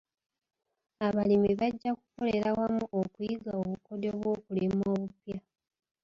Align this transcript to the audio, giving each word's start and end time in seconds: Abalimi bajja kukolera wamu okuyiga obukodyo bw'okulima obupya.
Abalimi 1.07 1.49
bajja 1.59 1.91
kukolera 1.99 2.49
wamu 2.57 2.83
okuyiga 2.99 3.51
obukodyo 3.61 4.11
bw'okulima 4.19 4.83
obupya. 4.93 5.37